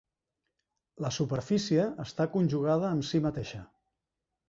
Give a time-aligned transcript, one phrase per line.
[1.05, 3.65] La superfície està conjugada amb si mateixa.